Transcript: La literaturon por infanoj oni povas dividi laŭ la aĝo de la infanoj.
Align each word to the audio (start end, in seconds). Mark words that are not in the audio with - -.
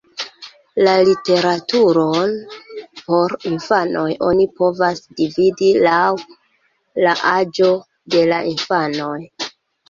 La 0.85 0.93
literaturon 1.07 2.31
por 3.09 3.35
infanoj 3.49 4.05
oni 4.29 4.47
povas 4.63 5.03
dividi 5.21 5.69
laŭ 5.89 6.01
la 7.05 7.15
aĝo 7.35 7.69
de 8.17 8.25
la 8.35 8.41
infanoj. 8.55 9.15